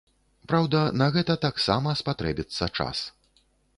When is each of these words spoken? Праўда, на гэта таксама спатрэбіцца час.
Праўда, 0.51 0.79
на 1.01 1.09
гэта 1.17 1.35
таксама 1.45 1.93
спатрэбіцца 2.01 2.71
час. 2.77 2.97